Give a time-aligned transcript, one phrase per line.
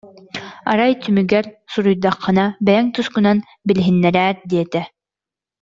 [0.71, 4.81] Арай түмүгэр, суруйдаххына, бэйэҥ тускунан билиһиннэрээр диэтэ